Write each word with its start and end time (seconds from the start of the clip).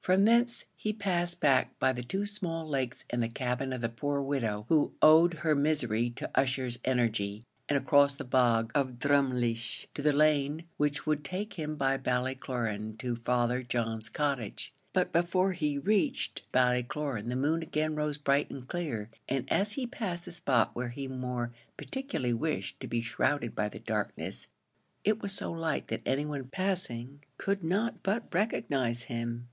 From 0.00 0.26
thence 0.26 0.66
he 0.76 0.92
passed 0.92 1.40
back 1.40 1.76
by 1.80 1.92
the 1.92 2.04
two 2.04 2.24
small 2.24 2.68
lakes 2.68 3.04
and 3.10 3.20
the 3.20 3.28
cabin 3.28 3.72
of 3.72 3.80
the 3.80 3.88
poor 3.88 4.20
widow 4.22 4.64
who 4.68 4.94
owed 5.02 5.34
her 5.42 5.56
misery 5.56 6.08
to 6.10 6.30
Ussher's 6.38 6.78
energy, 6.84 7.42
and 7.68 7.76
across 7.76 8.14
the 8.14 8.22
bog 8.22 8.70
of 8.76 9.00
Drumleesh 9.00 9.88
to 9.94 10.00
the 10.00 10.12
lane 10.12 10.66
which 10.76 11.04
would 11.04 11.24
take 11.24 11.54
him 11.54 11.74
by 11.74 11.96
Ballycloran 11.98 12.96
to 12.98 13.16
Father 13.16 13.64
John's 13.64 14.08
cottage. 14.08 14.72
But 14.92 15.12
before 15.12 15.50
he 15.50 15.78
reached 15.78 16.42
Ballycloran 16.52 17.28
the 17.28 17.34
moon 17.34 17.60
again 17.60 17.96
rose 17.96 18.18
bright 18.18 18.50
and 18.52 18.68
clear, 18.68 19.10
and 19.28 19.50
as 19.52 19.72
he 19.72 19.88
passed 19.88 20.24
the 20.26 20.30
spot 20.30 20.76
where 20.76 20.90
he 20.90 21.08
more 21.08 21.50
particularly 21.76 22.34
wished 22.34 22.78
to 22.78 22.86
be 22.86 23.00
shrouded 23.00 23.56
by 23.56 23.68
the 23.68 23.80
darkness, 23.80 24.46
it 25.02 25.20
was 25.20 25.32
so 25.32 25.50
light 25.50 25.88
that 25.88 26.02
any 26.06 26.24
one 26.24 26.44
passing 26.44 27.20
could 27.36 27.64
not 27.64 28.04
but 28.04 28.32
recognise 28.32 29.02
him. 29.10 29.40